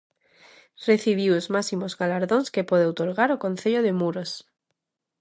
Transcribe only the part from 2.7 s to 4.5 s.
outorgar o Concello de Muros.